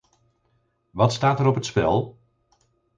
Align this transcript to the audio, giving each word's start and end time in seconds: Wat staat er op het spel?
Wat 0.89 1.13
staat 1.13 1.39
er 1.39 1.45
op 1.45 1.55
het 1.55 1.65
spel? 1.65 2.17